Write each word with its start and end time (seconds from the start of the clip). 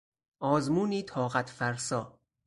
آزمونی 0.39 1.03
طاقت 1.03 1.49
فرسا 1.49 2.19